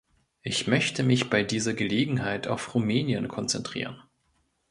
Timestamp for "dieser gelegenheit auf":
1.43-2.73